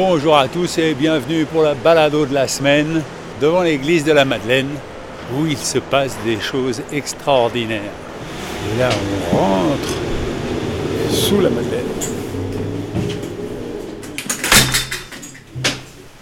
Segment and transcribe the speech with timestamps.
[0.00, 3.02] Bonjour à tous et bienvenue pour la balado de la semaine
[3.40, 4.68] devant l'église de la Madeleine
[5.34, 7.80] où il se passe des choses extraordinaires.
[7.82, 8.90] Et là,
[9.32, 9.88] on rentre
[11.10, 11.82] sous la Madeleine.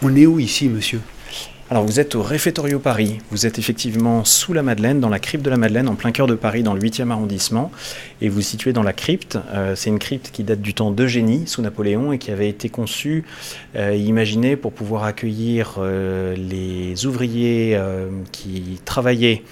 [0.02, 1.02] On est où ici, monsieur?
[1.68, 5.44] Alors vous êtes au Réfectorio Paris, vous êtes effectivement sous la Madeleine, dans la crypte
[5.44, 7.72] de la Madeleine, en plein cœur de Paris, dans le 8e arrondissement,
[8.20, 9.36] et vous situez dans la crypte.
[9.52, 12.68] Euh, c'est une crypte qui date du temps d'Eugénie, sous Napoléon, et qui avait été
[12.68, 13.24] conçue
[13.74, 19.42] euh, imaginée pour pouvoir accueillir euh, les ouvriers euh, qui travaillaient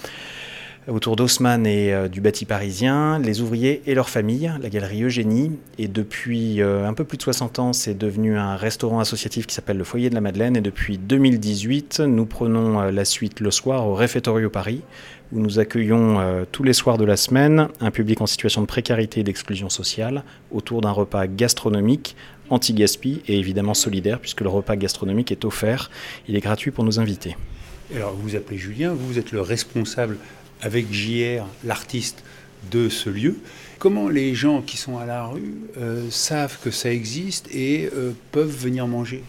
[0.88, 5.52] autour d'Haussmann et euh, du bâti parisien, les ouvriers et leurs familles, la galerie Eugénie.
[5.78, 9.54] Et depuis euh, un peu plus de 60 ans, c'est devenu un restaurant associatif qui
[9.54, 10.56] s'appelle le Foyer de la Madeleine.
[10.56, 14.82] Et depuis 2018, nous prenons euh, la suite le soir au Réfectorio Paris,
[15.32, 19.20] où nous accueillons tous les soirs de la semaine un public en situation de précarité
[19.20, 22.14] et d'exclusion sociale autour d'un repas gastronomique
[22.50, 25.90] anti-gaspi et évidemment solidaire, puisque le repas gastronomique est offert.
[26.28, 27.36] Il est gratuit pour nos invités.
[27.96, 30.18] Alors, vous vous appelez Julien, vous êtes le responsable
[30.64, 32.24] avec JR, l'artiste
[32.70, 33.36] de ce lieu.
[33.78, 38.12] Comment les gens qui sont à la rue euh, savent que ça existe et euh,
[38.32, 39.22] peuvent venir manger?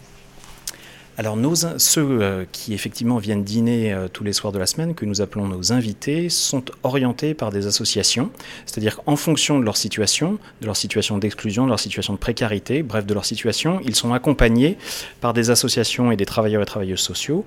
[1.18, 1.38] Alors
[1.78, 5.46] ceux euh, qui effectivement viennent dîner tous les soirs de la semaine, que nous appelons
[5.46, 8.30] nos invités, sont orientés par des associations,
[8.66, 12.82] c'est-à-dire qu'en fonction de leur situation, de leur situation d'exclusion, de leur situation de précarité,
[12.82, 14.76] bref de leur situation, ils sont accompagnés
[15.22, 17.46] par des associations et des travailleurs et travailleuses sociaux.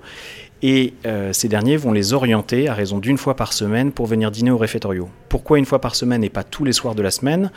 [0.62, 4.30] Et euh, ces derniers vont les orienter à raison d'une fois par semaine pour venir
[4.30, 5.08] dîner au réfectorio.
[5.28, 7.50] Pourquoi une fois par semaine et pas tous les soirs de la semaine?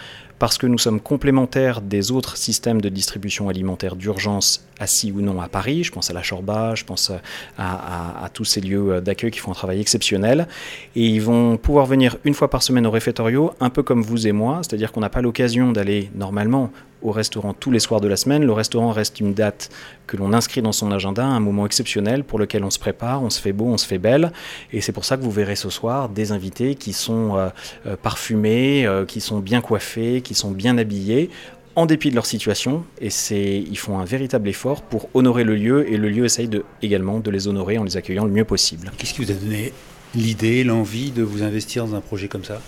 [0.44, 5.40] Parce que nous sommes complémentaires des autres systèmes de distribution alimentaire d'urgence assis ou non
[5.40, 5.86] à Paris.
[5.86, 7.14] Je pense à la Chorba, je pense
[7.58, 10.50] à, tous ces lieux d'accueil qui font un travail exceptionnel.
[10.98, 14.28] Et ils vont pouvoir venir une fois par semaine au réfectorio, un peu comme vous
[14.28, 16.72] et moi, c'est-à-dire qu'on n'a pas l'occasion d'aller normalement
[17.04, 18.44] au restaurant tous les soirs de la semaine.
[18.44, 19.70] Le restaurant reste une date
[20.08, 23.30] que l'on inscrit dans son agenda, un moment exceptionnel pour lequel on se prépare, on
[23.30, 24.32] se fait beau, on se fait belle.
[24.72, 27.50] Et c'est pour ça que vous verrez ce soir des invités qui sont euh,
[27.86, 31.30] euh, parfumés, euh, qui sont bien coiffés, qui sont bien habillés
[31.76, 35.56] en dépit de leur situation, et c'est, ils font un véritable effort pour honorer le
[35.56, 38.46] lieu, et le lieu essaye de, également de les honorer en les accueillant le mieux
[38.46, 38.92] possible.
[38.98, 39.74] Qu'est-ce qui vous a donné
[40.14, 42.62] l'idée, l'envie de vous investir dans un projet comme ça?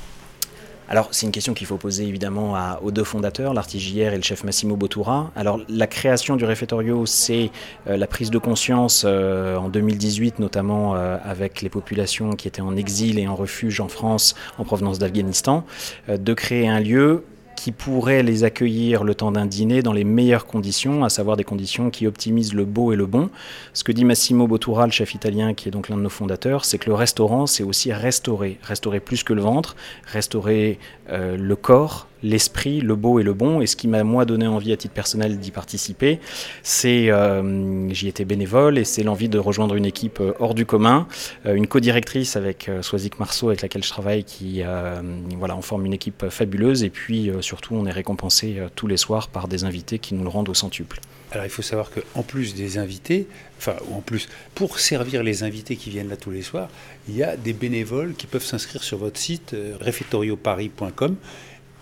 [0.88, 4.18] Alors, c'est une question qu'il faut poser évidemment à- aux deux fondateurs, l'artiste JR et
[4.18, 5.32] le chef Massimo Bottura.
[5.36, 7.50] Alors, la création du réfectorio, c'est
[7.88, 12.62] euh, la prise de conscience euh, en 2018, notamment euh, avec les populations qui étaient
[12.62, 15.66] en exil et en refuge en France en provenance d'Afghanistan,
[16.08, 17.24] de créer un lieu
[17.55, 21.43] qui pourrait les accueillir le temps d'un dîner dans les meilleures conditions, à savoir des
[21.43, 23.29] conditions qui optimisent le beau et le bon.
[23.73, 26.66] Ce que dit Massimo Bottura, le chef italien, qui est donc l'un de nos fondateurs,
[26.66, 28.59] c'est que le restaurant, c'est aussi restaurer.
[28.63, 30.79] Restaurer plus que le ventre, restaurer
[31.09, 33.62] euh, le corps, l'esprit, le beau et le bon.
[33.62, 36.19] Et ce qui m'a, moi, donné envie à titre personnel d'y participer,
[36.63, 40.66] c'est, euh, j'y étais bénévole, et c'est l'envie de rejoindre une équipe euh, hors du
[40.66, 41.08] commun,
[41.46, 45.02] euh, une co-directrice avec euh, Swazik Marceau, avec laquelle je travaille, qui, euh,
[45.38, 49.28] voilà, on forme une équipe fabuleuse, et puis surtout, on est récompensé tous les soirs
[49.28, 51.00] par des invités qui nous le rendent au centuple.
[51.31, 53.28] Alors il faut savoir qu'en plus des invités,
[53.58, 56.69] enfin ou en plus, pour servir les invités qui viennent là tous les soirs,
[57.09, 61.18] il y a des bénévoles qui peuvent s'inscrire sur votre site refectorioparis.com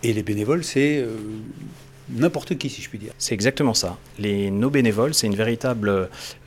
[0.04, 1.08] et les bénévoles c'est euh,
[2.10, 3.14] n'importe qui si je puis dire.
[3.18, 3.98] C'est exactement ça.
[4.20, 5.90] Les, nos bénévoles, c'est une véritable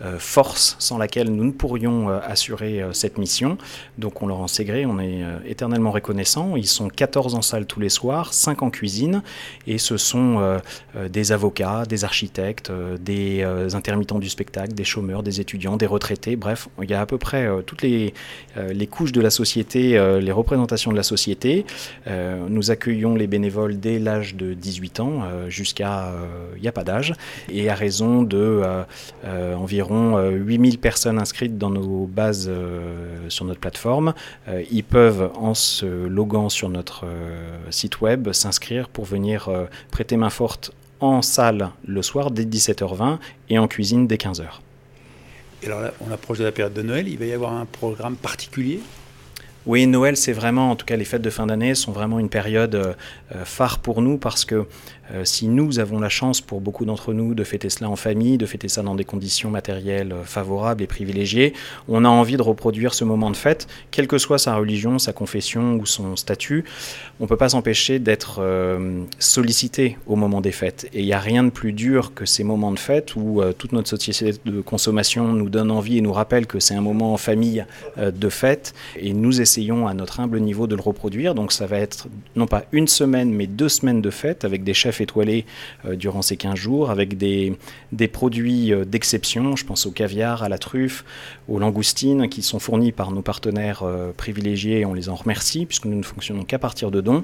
[0.02, 3.58] euh, force sans laquelle nous ne pourrions euh, assurer euh, cette mission.
[3.98, 6.56] Donc on leur en sait gré, on est éternellement reconnaissants.
[6.56, 9.22] Ils sont 14 en salle tous les soirs, 5 en cuisine,
[9.66, 10.60] et ce sont
[11.08, 12.70] des avocats, des architectes,
[13.00, 13.42] des
[13.74, 16.36] intermittents du spectacle, des chômeurs, des étudiants, des retraités.
[16.36, 18.12] Bref, il y a à peu près toutes les,
[18.90, 21.64] couches de la société, les représentations de la société.
[22.06, 26.12] Nous accueillons les bénévoles dès l'âge de 18 ans jusqu'à
[26.56, 27.14] il n'y a pas d'âge
[27.48, 28.82] et à raison de euh,
[29.24, 34.14] euh, environ euh, 8000 personnes inscrites dans nos bases euh, sur notre plateforme.
[34.48, 39.66] Euh, ils peuvent en se loguant sur notre euh, site web s'inscrire pour venir euh,
[39.90, 43.18] prêter main forte en salle le soir dès 17h20
[43.50, 44.44] et en cuisine dès 15h.
[45.62, 47.66] Et alors là, on approche de la période de Noël, il va y avoir un
[47.66, 48.80] programme particulier?
[49.66, 52.28] Oui, Noël, c'est vraiment, en tout cas les fêtes de fin d'année sont vraiment une
[52.28, 52.96] période
[53.44, 54.66] phare pour nous parce que
[55.12, 58.38] euh, si nous avons la chance, pour beaucoup d'entre nous, de fêter cela en famille,
[58.38, 61.52] de fêter ça dans des conditions matérielles euh, favorables et privilégiées,
[61.88, 65.12] on a envie de reproduire ce moment de fête, quelle que soit sa religion, sa
[65.12, 66.64] confession ou son statut.
[67.20, 70.88] On ne peut pas s'empêcher d'être euh, sollicité au moment des fêtes.
[70.92, 73.72] Et il n'y a rien de plus dur que ces moments de fête où toute
[73.72, 77.16] notre société de consommation nous donne envie et nous rappelle que c'est un moment en
[77.16, 77.64] famille
[77.96, 78.74] de fête.
[78.98, 81.34] Et nous essayons à notre humble niveau de le reproduire.
[81.34, 84.74] Donc ça va être non pas une semaine, mais deux semaines de fête avec des
[84.74, 85.46] chefs étoilé
[85.86, 87.56] euh, durant ces 15 jours avec des,
[87.92, 89.56] des produits euh, d'exception.
[89.56, 91.04] Je pense au caviar, à la truffe,
[91.48, 95.86] aux langoustines qui sont fournis par nos partenaires euh, privilégiés on les en remercie puisque
[95.86, 97.22] nous ne fonctionnons qu'à partir de dons.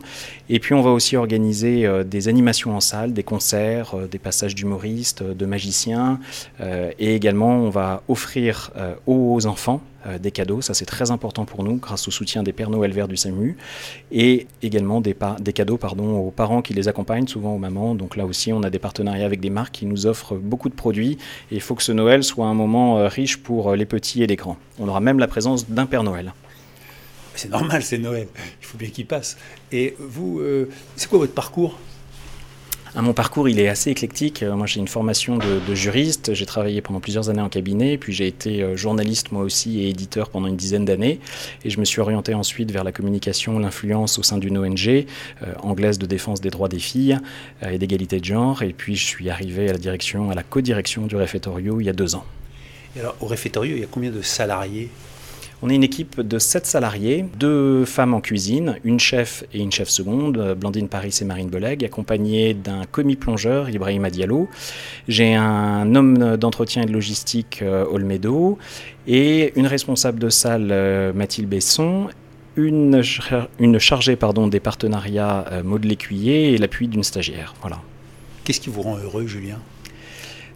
[0.49, 5.23] Et puis on va aussi organiser des animations en salle, des concerts, des passages d'humoristes,
[5.23, 6.19] de magiciens
[6.61, 8.71] et également on va offrir
[9.07, 9.81] aux enfants
[10.21, 10.61] des cadeaux.
[10.61, 13.57] Ça, c'est très important pour nous grâce au soutien des Pères Noël Verts du SAMU
[14.11, 17.95] et également des, des cadeaux pardon, aux parents qui les accompagnent, souvent aux mamans.
[17.95, 20.75] Donc là aussi, on a des partenariats avec des marques qui nous offrent beaucoup de
[20.75, 21.19] produits
[21.51, 24.23] et il faut que ce Noël soit un moment euh, riche pour euh, les petits
[24.23, 24.57] et les grands.
[24.79, 26.33] On aura même la présence d'un Père Noël.
[27.35, 28.29] C'est normal, c'est Noël.
[28.61, 29.39] Il faut bien qu'il passe.
[29.71, 30.43] Et vous,
[30.97, 31.79] c'est quoi votre parcours?
[33.01, 34.43] Mon parcours, il est assez éclectique.
[34.43, 36.35] Euh, moi, j'ai une formation de, juriste.
[36.35, 37.97] J'ai travaillé pendant plusieurs années en cabinet.
[37.97, 41.19] Puis j'ai été euh, journaliste, moi aussi, et éditeur pendant une dizaine d'années.
[41.65, 45.05] Et je me suis orienté ensuite vers la communication, l'influence au sein d'une ONG euh,
[45.63, 47.19] anglaise de défense des droits des filles
[47.67, 48.63] et d'égalité de genre.
[48.63, 51.89] Et puis, je suis arrivé à la direction, à la co-direction du réfectorio il y
[51.91, 52.25] a deux ans.
[52.99, 54.91] Alors, au réfectorio, il y a combien de salariés?
[55.63, 59.71] On est une équipe de 7 salariés, deux femmes en cuisine, une chef et une
[59.71, 64.49] chef seconde, Blandine Paris et Marine Beleg, accompagnées d'un commis plongeur, Ibrahim Diallo.
[65.07, 68.59] J'ai un homme d'entretien et de logistique, euh, Olmedo,
[69.07, 72.09] et une responsable de salle, euh, Mathilde Besson,
[72.57, 73.03] une,
[73.61, 77.55] une chargée pardon, des partenariats, euh, Maud Lécuyer, et l'appui d'une stagiaire.
[77.61, 77.81] Voilà.
[78.43, 79.59] Qu'est-ce qui vous rend heureux, Julien?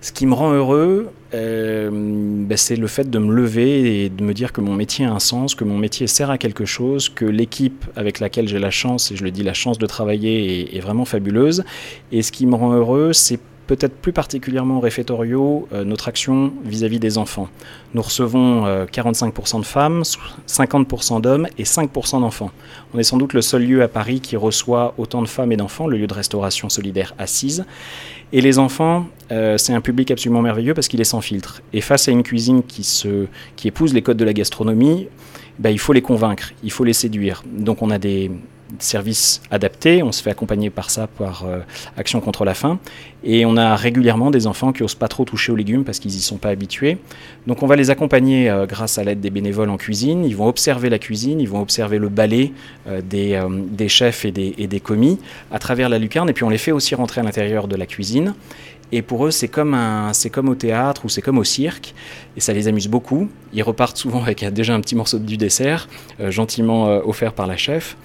[0.00, 4.22] Ce qui me rend heureux, euh, ben, c'est le fait de me lever et de
[4.22, 7.08] me dire que mon métier a un sens, que mon métier sert à quelque chose,
[7.08, 10.76] que l'équipe avec laquelle j'ai la chance, et je le dis, la chance de travailler
[10.76, 11.64] est, vraiment fabuleuse.
[12.12, 16.52] Et ce qui me rend heureux, c'est peut-être plus particulièrement au réfectorio, euh, notre action
[16.64, 17.48] vis-à-vis des enfants.
[17.94, 20.02] Nous recevons 45% euh, de femmes,
[20.46, 22.52] 50% d'hommes et 5% d'enfants.
[22.94, 25.56] On est sans doute le seul lieu à Paris qui reçoit autant de femmes et
[25.56, 27.64] d'enfants, le lieu de restauration solidaire assise.
[28.32, 31.62] Et les enfants, euh, c'est un public absolument merveilleux parce qu'il est sans filtre.
[31.72, 35.08] Et face à une cuisine qui, se, qui épouse les codes de la gastronomie,
[35.58, 37.44] bah, il faut les convaincre, il faut les séduire.
[37.46, 38.30] Donc on a des,
[38.78, 40.02] services adaptés.
[40.02, 41.60] On se fait accompagner par ça par euh,
[41.96, 42.78] Action contre la faim.
[43.24, 46.12] Et on a régulièrement des enfants qui n'osent pas trop toucher aux légumes parce qu'ils
[46.12, 46.98] n'y sont pas habitués.
[47.46, 50.24] Donc on va les accompagner euh, grâce à l'aide des bénévoles en cuisine.
[50.24, 52.52] Ils vont observer la cuisine, ils vont observer le balai
[52.86, 55.18] euh, des, chefs et des, et des commis
[55.50, 56.28] à travers la lucarne.
[56.28, 58.34] Et puis on les fait aussi rentrer à l'intérieur de la cuisine.
[58.92, 61.92] Et pour eux, c'est comme, un, c'est comme au théâtre ou c'est comme au cirque.
[62.36, 63.28] Et ça les amuse beaucoup.
[63.52, 65.88] Ils repartent souvent avec déjà un petit morceau du dessert,
[66.28, 67.96] gentiment offert par la chef.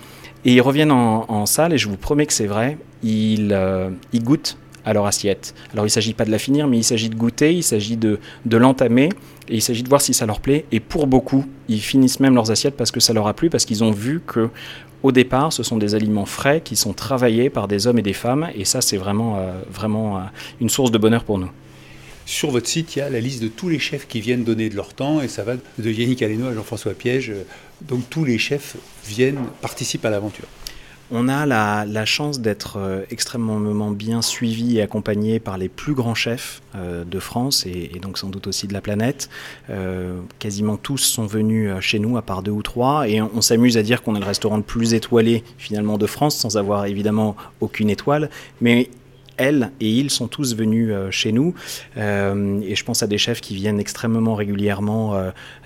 [0.46, 4.58] Et ils reviennent en, salle, et je vous promets que c'est vrai, ils, euh, goûtent
[4.84, 5.54] à leur assiette.
[5.74, 7.98] Alors il ne s'agit pas de la finir, mais il s'agit de goûter, il s'agit
[7.98, 9.10] de, de l'entamer,
[9.48, 10.66] et il s'agit de voir si ça leur plaît.
[10.72, 13.66] Et pour beaucoup, ils finissent même leurs assiettes parce que ça leur a plu, parce
[13.66, 14.50] qu'ils ont vu que
[15.04, 18.14] au départ, ce sont des aliments frais qui sont travaillés par des hommes et des
[18.14, 20.22] femmes, et ça c'est vraiment, euh, vraiment euh,
[20.60, 21.50] une source de bonheur pour nous.
[22.32, 24.70] Sur votre site, il y a la liste de tous les chefs qui viennent donner
[24.70, 27.34] de leur temps, et ça va de Yannick Aleno à Jean-François Piège.
[27.82, 30.46] Donc tous les chefs viennent, participent à l'aventure.
[31.12, 36.16] On a la, chance d'être euh, extrêmement bien suivi et accompagné par les plus grands
[36.16, 39.30] chefs euh, de France et, donc sans doute aussi de la planète.
[39.70, 43.76] Euh, quasiment tous sont venus chez nous, à part deux ou trois, et on s'amuse
[43.76, 47.36] à dire qu'on est le restaurant le plus étoilé finalement de France, sans avoir évidemment
[47.60, 48.30] aucune étoile.
[48.62, 48.90] Mais
[49.42, 51.54] elle et ils sont tous venus euh, chez nous.
[51.98, 55.16] Euh, et je pense à des chefs qui viennent extrêmement régulièrement.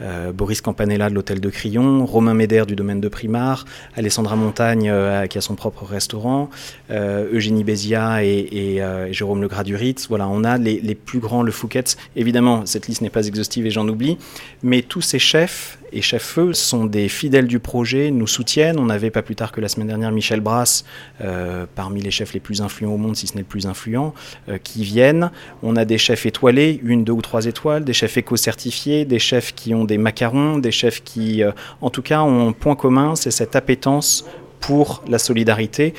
[0.01, 3.65] Euh, Boris Campanella de l'hôtel de Crillon, Romain Méder du domaine de Primar,
[3.95, 4.91] Alessandra Montagne
[5.29, 6.49] qui a son propre restaurant,
[6.89, 10.07] Eugénie Bézia et, Jérôme Legras du Ritz.
[10.07, 11.83] Voilà, on a les, les plus grands, le Fouquet.
[12.15, 14.17] Évidemment, cette liste n'est pas exhaustive et j'en oublie,
[14.63, 18.77] mais tous ces chefs et Chef Feu sont des fidèles du projet, nous soutiennent.
[18.77, 20.83] On avait pas plus tard que la semaine dernière Michel Brass,
[21.21, 24.13] euh, parmi les chefs les plus influents au monde, si ce n'est le plus influent,
[24.49, 25.31] euh, qui viennent.
[25.63, 29.55] On a des chefs étoilés, une, deux ou trois étoiles, des chefs éco-certifiés, des chefs
[29.55, 33.15] qui ont des macarons, des chefs qui, euh, en tout cas, ont un point commun,
[33.15, 34.25] c'est cette appétence
[34.59, 35.93] pour la solidarité,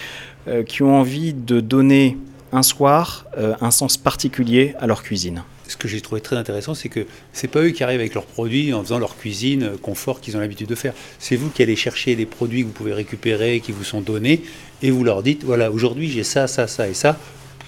[0.69, 2.17] qui ont envie de donner
[2.53, 6.89] un soir un sens particulier à leur cuisine ce que j'ai trouvé très intéressant, c'est
[6.89, 10.37] que c'est pas eux qui arrivent avec leurs produits en faisant leur cuisine confort qu'ils
[10.37, 10.95] ont l'habitude de faire.
[11.19, 14.43] C'est vous qui allez chercher des produits que vous pouvez récupérer, qui vous sont donnés,
[14.83, 17.19] et vous leur dites voilà, aujourd'hui j'ai ça, ça, ça et ça.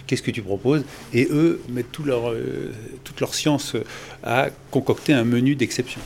[0.07, 0.85] Qu'est-ce que tu proposes?
[1.12, 2.73] Et eux mettent euh,
[3.05, 3.76] toute leur science
[4.23, 6.00] à concocter un menu d'exception.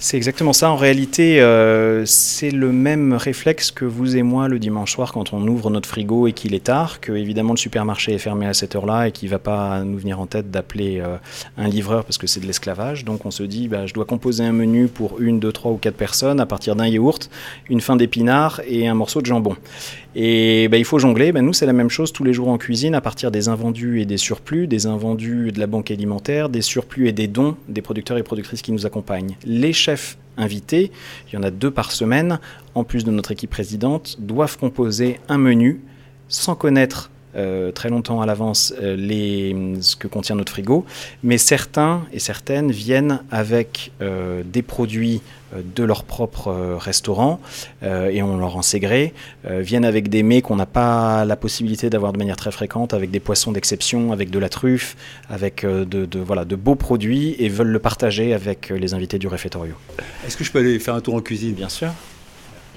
[0.00, 0.70] C'est exactement ça.
[0.70, 5.32] En réalité, euh, c'est le même réflexe que vous et moi le dimanche soir quand
[5.32, 8.54] on ouvre notre frigo et qu'il est tard, que évidemment le supermarché est fermé à
[8.54, 11.16] cette heure-là et qu'il ne va pas nous venir en tête d'appeler euh,
[11.56, 13.04] un livreur parce que c'est de l'esclavage.
[13.04, 15.78] Donc on se dit, bah, je dois composer un menu pour une, deux, trois ou
[15.78, 17.28] quatre personnes à partir d'un yaourt,
[17.68, 19.56] une fin d'épinard et un morceau de jambon.
[20.14, 21.32] Et bah, il faut jongler.
[21.32, 24.00] Bah, nous, c'est la même chose tous les jours en cuisine à partir des invendus
[24.00, 27.82] et des surplus, des invendus de la banque alimentaire, des surplus et des dons des
[27.82, 29.36] producteurs et productrices qui nous accompagnent.
[29.44, 30.90] Les chefs invités,
[31.28, 32.38] il y en a deux par semaine,
[32.74, 35.80] en plus de notre équipe présidente, doivent composer un menu
[36.28, 40.84] sans connaître euh, très longtemps à l'avance euh, ce que contient notre frigo,
[41.22, 45.22] mais certains et certaines viennent avec euh, des produits
[45.54, 47.40] de leur propre restaurant
[47.82, 49.14] et on leur en sait gré,
[49.48, 53.10] viennent avec des mets qu'on n'a pas la possibilité d'avoir de manière très fréquente, avec
[53.10, 54.94] des poissons d'exception, avec de la truffe,
[55.30, 59.72] avec de, voilà, de beaux produits et veulent le partager avec les invités du réfectorio.
[60.26, 61.54] Est-ce que je peux aller faire un tour en cuisine?
[61.54, 61.92] Bien sûr.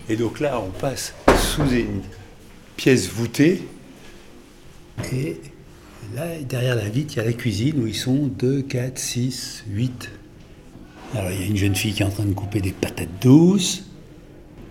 [0.08, 2.02] Et donc là, on passe sous une
[2.78, 3.68] pièce voûtée
[5.14, 5.42] et
[6.16, 9.66] là, derrière la vitre, il y a la cuisine où ils sont 2, 4, 6,
[9.70, 10.10] 8.
[11.16, 13.10] Alors, il y a une jeune fille qui est en train de couper des patates
[13.22, 13.84] douces.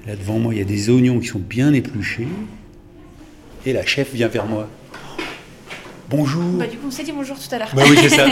[0.07, 2.29] Là, devant moi, il y a des oignons qui sont bien épluchés.
[3.67, 4.69] Et la chef vient vers moi.
[6.09, 6.43] Bonjour.
[6.59, 7.71] Bah, du coup, on s'est dit bonjour tout à l'heure.
[7.75, 8.27] Bah oui, c'est ça.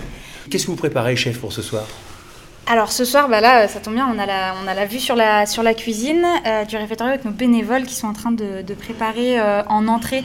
[0.50, 1.86] Qu'est-ce que vous préparez, chef, pour ce soir?
[2.66, 4.98] Alors ce soir, bah là, ça tombe bien, on a la, on a la vue
[4.98, 8.32] sur la, sur la cuisine euh, du réfectoire avec nos bénévoles qui sont en train
[8.32, 10.24] de, préparer euh, en entrée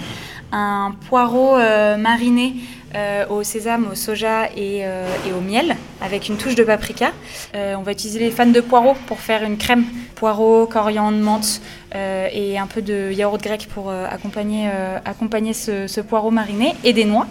[0.52, 2.56] un poireau euh, mariné
[2.96, 7.12] euh, au sésame, au soja et, euh, et, au miel, avec une touche de paprika.
[7.54, 11.62] on va utiliser les fans de poireaux pour faire une crème poireau, coriandre, menthe
[11.94, 14.70] et un peu de yaourt grec pour accompagner,
[15.06, 17.28] accompagner ce, poireau mariné et des noix.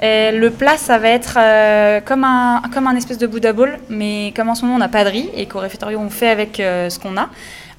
[0.00, 1.38] le plat, ça va être
[2.04, 4.88] comme, un, comme un espèce de Buddha bowl, mais comme en ce moment on n'a
[4.88, 7.28] pas de riz et qu'au réfectoire on fait avec ce qu'on a,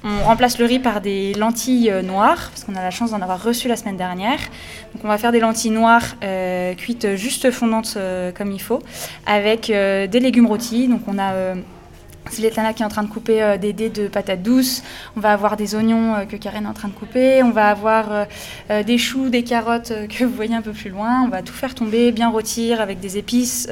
[0.02, 3.20] on remplace le riz par des lentilles euh, noires, parce qu'on a la chance d'en
[3.20, 4.38] avoir reçu la semaine dernière.
[4.94, 8.82] Donc on va faire des lentilles noires euh, cuites juste fondantes euh, comme il faut,
[9.26, 10.88] avec des légumes rôtis.
[10.88, 11.54] Donc on a
[12.28, 14.82] Svetlana qui est en train de couper euh, des dés de patates douces.
[15.16, 17.42] On va avoir des oignons euh, que Karen est en train de couper.
[17.42, 18.26] On va avoir
[18.70, 21.22] euh, des choux, des carottes que vous voyez un peu plus loin.
[21.24, 23.68] On va tout faire tomber, bien rôtir avec des épices.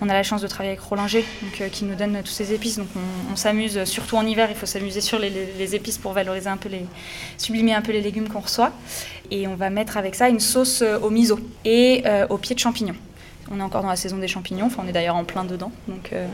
[0.00, 2.78] on a la chance de travailler avec Roland donc, qui nous donne toutes ces épices.
[2.78, 2.88] Donc
[3.30, 6.68] on, s'amuse, surtout en hiver, il faut s'amuser sur les, épices pour valoriser un peu
[6.68, 6.86] les,
[7.38, 8.72] sublimer un peu les légumes qu'on reçoit.
[9.30, 12.96] Et on va mettre avec ça une sauce au miso et au pied de champignons.
[13.50, 15.70] On est encore dans la saison des champignons, enfin on est d'ailleurs en plein dedans,
[15.86, 16.26] donc euh,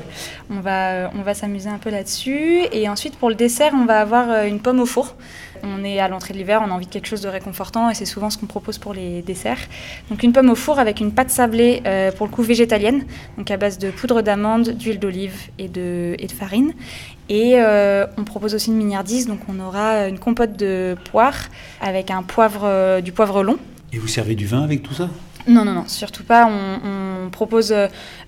[0.50, 2.62] on va, on va s'amuser un peu là-dessus.
[2.73, 5.14] Et ensuite pour le dessert, on va avoir euh, une pomme au four.
[5.62, 7.95] On est à l'entrée de l'hiver, on a envie de quelque chose de réconfortant et
[7.95, 9.59] c'est souvent ce qu'on propose pour les desserts.
[10.11, 13.04] Donc une pomme au four avec une pâte sablée euh, pour le coup végétalienne,
[13.37, 16.73] donc à base de poudre d'amande, d'huile d'olive et de, et de farine.
[17.28, 17.57] Et
[18.19, 21.37] on propose aussi une mignardise, donc on aura une compote de poire
[21.81, 23.57] avec un poivre, du poivre long.
[23.92, 25.09] Et vous servez du vin avec tout ça?
[25.49, 26.47] Non, non, non, surtout pas.
[26.47, 26.78] On,
[27.31, 27.75] propose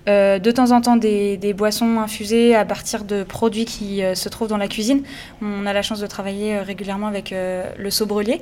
[0.07, 4.29] euh, de temps en temps des, boissons infusées à partir de produits qui euh, se
[4.29, 5.03] trouvent dans la cuisine.
[5.41, 8.41] On a la chance de travailler euh, régulièrement avec le Sobrelier,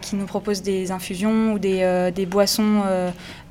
[0.00, 2.82] qui nous propose des infusions ou des, boissons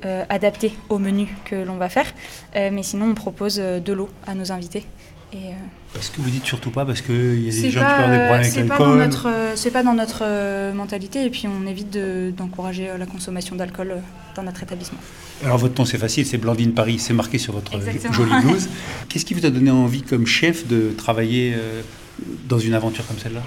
[0.02, 2.06] adaptées au menu que l'on va faire.
[2.54, 4.84] mais sinon, on propose de l'eau à nos invités.
[5.96, 8.18] Parce que vous dites surtout pas parce qu'il y a des gens qui ont des
[8.18, 9.10] problèmes avec l'alcool
[9.54, 11.98] C'est pas dans notre mentalité et puis on évite
[12.36, 13.96] d'encourager la consommation d'alcool
[14.34, 14.98] dans notre établissement.
[15.44, 17.72] Alors votre nom c'est facile, c'est Blandine Paris, c'est marqué sur votre
[18.12, 18.68] jolie blouse.
[19.08, 21.82] Qu'est-ce qui vous a donné envie comme chef de travailler euh,
[22.48, 23.42] dans une aventure comme celle-là?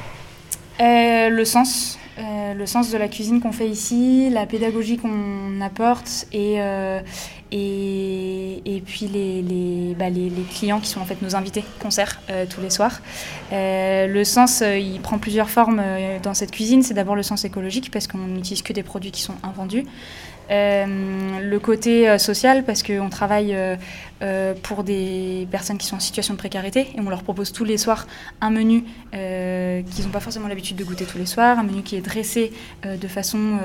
[0.82, 1.98] Euh, Le sens.
[2.18, 6.58] Euh, le sens de la cuisine qu'on fait ici, la pédagogie qu'on apporte et,
[7.54, 12.20] et, et, puis les, bah, les, les, clients qui sont en fait nos invités concert
[12.50, 13.00] tous les soirs.
[13.54, 15.82] le sens, il prend plusieurs formes
[16.22, 16.84] dans cette cuisine.
[16.84, 19.86] C'est d'abord le sens écologique parce qu'on n'utilise que des produits qui sont invendus.
[20.50, 26.00] Euh, le côté euh, social, parce qu'on travaille euh, pour des personnes qui sont en
[26.00, 28.08] situation de précarité et on leur propose tous les soirs
[28.42, 31.96] un menu qu'ils n'ont pas forcément l'habitude de goûter tous les soirs, un menu qui
[31.96, 32.52] est dressé
[32.84, 33.58] de façon,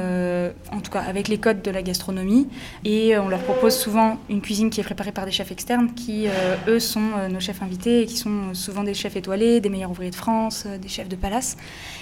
[0.72, 2.48] en tout cas avec les codes de la gastronomie.
[2.84, 6.26] Et on leur propose souvent une cuisine qui est préparée par des chefs externes qui,
[6.68, 10.10] eux, sont nos chefs invités et qui sont souvent des chefs étoilés, des meilleurs ouvriers
[10.10, 11.56] de France, des chefs de palace.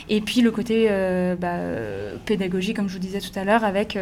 [0.09, 0.89] Et puis le côté
[1.41, 1.57] bah,
[2.27, 3.99] pédagogie, comme je vous disais tout à l'heure, avec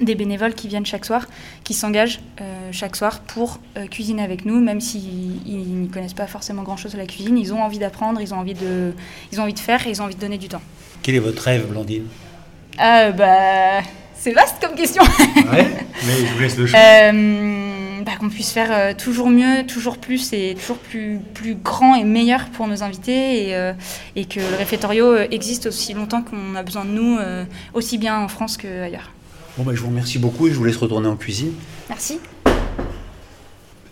[0.00, 1.26] des bénévoles qui viennent chaque soir,
[1.64, 2.20] qui s'engagent
[2.72, 5.02] chaque soir pour cuisiner avec nous, même s'ils
[5.44, 8.54] n'y connaissent pas forcément grand-chose à la cuisine, ils ont envie d'apprendre, ils ont envie
[8.54, 8.94] de,
[9.32, 10.62] ils ont envie de faire et ils ont envie de donner du temps.
[11.02, 12.04] Quel est votre rêve, Blandine?
[12.78, 13.80] Bah,
[14.14, 15.02] c'est vaste comme question.
[15.02, 15.66] ouais,
[16.06, 16.78] mais je vous laisse le choix.
[18.06, 22.46] Bah, qu'on puisse faire toujours mieux, toujours plus et toujours plus, plus grand et meilleur
[22.46, 23.72] pour nos invités et,
[24.16, 27.18] et que le réfectorio existe aussi longtemps qu'on a besoin de nous,
[27.74, 29.10] aussi bien en France qu'ailleurs.
[29.56, 31.52] Bon, bah, je vous remercie beaucoup et je vous laisse retourner en cuisine.
[31.88, 32.18] Merci.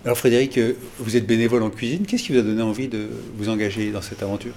[0.05, 0.59] Alors Frédéric,
[0.99, 2.07] vous êtes bénévole en cuisine.
[2.07, 4.55] Qu'est-ce qui vous a donné envie de vous engager dans cette aventure?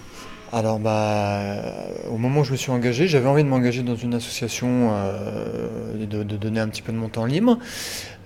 [0.53, 1.63] Alors bah,
[2.09, 6.03] au moment où je me suis engagé, j'avais envie de m'engager dans une association euh,
[6.03, 7.57] et de, donner un petit peu de mon temps libre.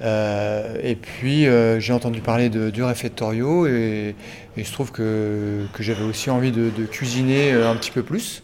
[0.02, 4.16] Euh, et puis euh, j'ai entendu parler de, du réfectorio et,
[4.58, 8.42] il se trouve que, j'avais aussi envie de, cuisiner un petit peu plus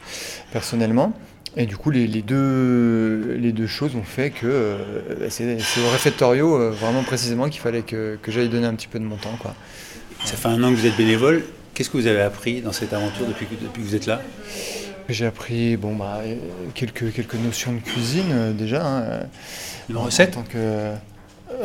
[0.52, 1.14] personnellement.
[1.58, 4.78] Et du coup, les, deux, les deux choses ont fait que
[5.30, 9.04] c'est au réfectorio vraiment précisément qu'il fallait que, que j'aille donner un petit peu de
[9.04, 9.38] mon temps.
[9.40, 9.54] Quoi.
[10.24, 11.44] Ça fait un an que vous êtes bénévole.
[11.74, 14.22] Qu'est-ce que vous avez appris dans cette aventure depuis que, depuis que vous êtes là?
[15.10, 16.20] J'ai appris bon, bah,
[16.74, 18.86] quelques, quelques notions de cuisine euh, déjà.
[18.86, 19.04] Hein,
[19.90, 20.92] Une recette que,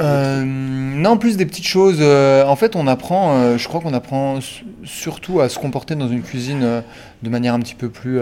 [0.01, 1.99] euh, Non, plus des petites choses.
[2.01, 4.41] Euh, en fait, on apprend, je crois qu'on apprend
[4.85, 6.83] surtout à se comporter dans une cuisine
[7.23, 8.19] de manière un petit peu plus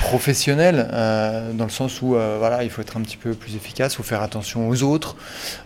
[0.00, 3.56] professionnel, euh, dans le sens où euh, voilà, il faut être un petit peu plus
[3.56, 5.16] efficace, il faut faire attention aux autres,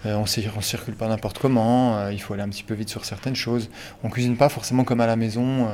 [0.07, 3.05] euh, on ne circule pas n'importe comment, il faut aller un petit peu vite sur
[3.05, 3.69] certaines choses.
[4.03, 5.67] On cuisine pas forcément comme à la maison,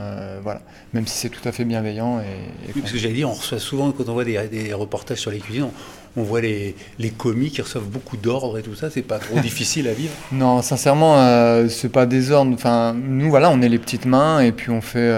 [0.42, 0.60] voilà,
[0.92, 2.20] même si c'est tout à fait bienveillant.
[2.20, 5.38] Et, parce que j'allais dire, on reçoit souvent, quand on voit des, reportages sur les
[5.38, 5.68] cuisines,
[6.16, 9.38] on, voit les, les, commis qui reçoivent beaucoup d'ordres et tout ça, c'est pas trop
[9.40, 12.52] difficile à vivre Non, sincèrement, c'est pas des ordres.
[12.54, 15.12] Enfin, nous, voilà, on est les petites mains et puis on fait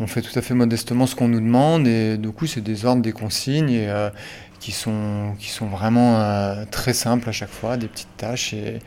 [0.00, 2.84] on fait tout à fait modestement ce qu'on nous demande et du coup c'est des
[2.84, 4.10] ordres, des consignes et, euh,
[4.60, 8.78] qui, sont, qui sont vraiment euh, très simples à chaque fois, des petites tâches et,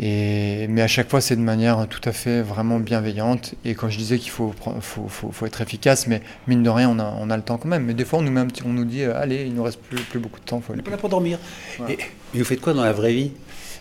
[0.00, 3.88] et mais à chaque fois c'est de manière tout à fait vraiment bienveillante et quand
[3.88, 7.30] je disais qu'il faut, faut, faut, être efficace mais mine de rien on a, on
[7.30, 8.84] a le temps quand même mais des fois on nous, met un petit, on nous
[8.84, 10.60] dit euh, allez il nous reste plus, plus beaucoup de temps.
[10.60, 10.82] Faut aller.
[10.86, 11.38] On là pour dormir.
[11.88, 11.98] Et,
[12.34, 13.32] vous faites quoi dans la vraie vie?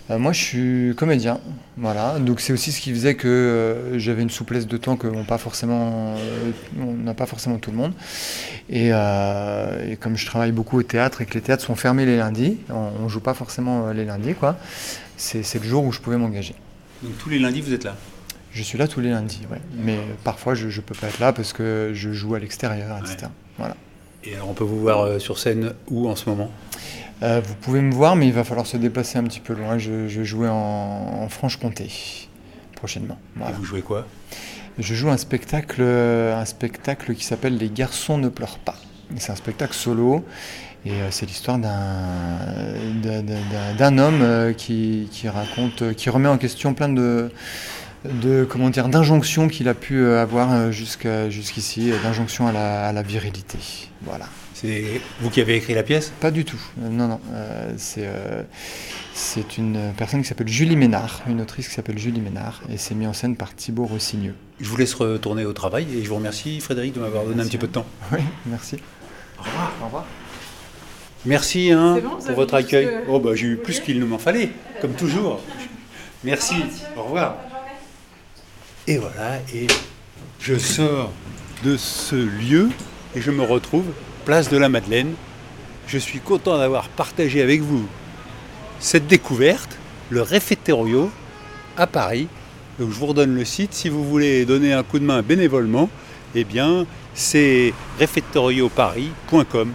[0.09, 1.39] Moi, je suis comédien,
[1.77, 2.19] voilà.
[2.19, 5.23] Donc c'est aussi ce qui faisait que euh, j'avais une souplesse de temps que on
[5.23, 7.93] pas forcément, euh, on n'a pas forcément tout le monde.
[8.69, 8.89] Et,
[9.99, 13.03] comme je travaille beaucoup au théâtre et que les théâtres sont fermés les lundis, on,
[13.03, 14.57] ne joue pas forcément les lundis, quoi.
[15.17, 16.55] C'est le jour où je pouvais m'engager.
[17.01, 17.95] Donc tous les lundis, vous êtes là?
[18.51, 19.61] Je suis là tous les lundis, ouais.
[19.77, 23.27] Mais parfois, je ne peux pas être là parce que je joue à l'extérieur, etc.
[23.57, 23.75] Voilà.
[24.25, 26.51] Et alors, on peut vous voir sur scène où en ce moment?
[27.21, 29.77] Euh, vous pouvez me voir, mais il va falloir se déplacer un petit peu loin.
[29.77, 31.89] Je, vais jouer en, Franche-Comté
[32.75, 33.17] prochainement.
[33.39, 34.05] Et vous jouez quoi?
[34.79, 38.75] Je joue un spectacle, un spectacle qui s'appelle Les garçons ne pleurent pas.
[39.17, 40.25] C'est un spectacle solo.
[40.85, 41.67] Et euh, c'est l'histoire d'un
[43.97, 47.31] homme euh, qui, raconte, qui remet en question plein de,
[48.03, 53.59] de comment dire d'injonctions qu'il a pu avoir jusqu'ici, d'injonctions à la, à la virilité.
[54.01, 54.25] Voilà.
[54.63, 56.13] C'est vous qui avez écrit la pièce?
[56.21, 56.61] Pas du tout.
[56.81, 57.19] Euh, non, non.
[57.33, 58.43] Euh, euh,
[59.13, 62.95] c'est une personne qui s'appelle Julie Ménard, une autrice qui s'appelle Julie Ménard, et c'est
[62.95, 64.35] mis en scène par Thibaut Rossigneux.
[64.61, 67.45] Je vous laisse retourner au travail et je vous remercie Frédéric de m'avoir donné un
[67.45, 67.85] petit peu de temps.
[68.13, 68.77] Oui, merci.
[69.37, 69.73] Au revoir.
[69.81, 70.05] Au revoir.
[71.25, 72.89] Merci hein, pour votre accueil.
[73.09, 75.41] Oh, bah, J'ai eu plus qu'il ne m'en fallait, comme toujours.
[76.23, 76.55] Merci.
[76.95, 77.35] Au revoir.
[78.87, 79.67] Et voilà, et
[80.39, 81.11] je sors
[81.65, 82.69] de ce lieu
[83.15, 83.85] et je me retrouve
[84.23, 85.13] place de la Madeleine.
[85.87, 87.85] Je suis content d'avoir partagé avec vous
[88.79, 89.77] cette découverte,
[90.09, 91.09] le réfectorio
[91.77, 92.27] à Paris.
[92.79, 95.89] Je vous redonne le site si vous voulez donner un coup de main bénévolement.
[96.35, 99.73] Eh bien, c'est réfectorioparis.com.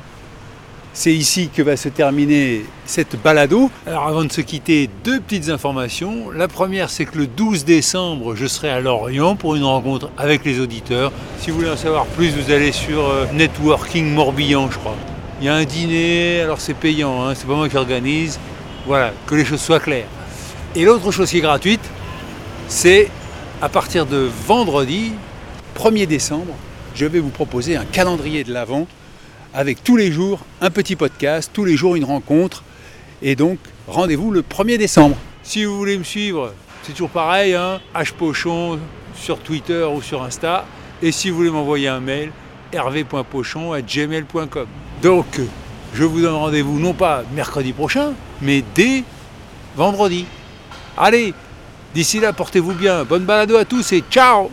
[0.93, 3.71] C'est ici que va se terminer cette balado.
[3.87, 6.31] Alors avant de se quitter, deux petites informations.
[6.31, 10.45] La première, c'est que le 12 décembre, je serai à Lorient pour une rencontre avec
[10.45, 11.13] les auditeurs.
[11.39, 14.97] Si vous voulez en savoir plus, vous allez sur euh, Networking Morbihan, je crois.
[15.41, 18.41] Il y a un dîner, alors c'est payant, hein, c'est pas moi qui organise.
[18.87, 20.09] Voilà, que les choses soient claires.
[20.75, 21.85] Et l'autre chose qui est gratuite,
[22.67, 23.09] c'est
[23.63, 25.13] à partir de vendredi,
[25.77, 26.55] 1er décembre,
[26.95, 28.89] je vais vous proposer un calendrier de l'Avent
[29.59, 32.63] avec tous les jours un petit podcast, tous les jours une rencontre.
[33.23, 35.17] Et donc, rendez-vous le 1er décembre.
[35.43, 38.79] Si vous voulez me suivre, c'est toujours pareil, hein, hpochon
[39.17, 40.65] sur Twitter ou sur Insta.
[41.03, 42.31] Et si vous voulez m'envoyer un mail,
[42.73, 44.67] hervé.pochon.gmail.com.
[45.03, 45.41] Donc,
[45.93, 49.03] je vous donne rendez-vous non pas mercredi prochain, mais dès
[49.75, 50.25] vendredi.
[50.97, 51.35] Allez,
[51.97, 53.03] d'ici là, portez-vous bien.
[53.03, 54.53] Bonne balado à tous et ciao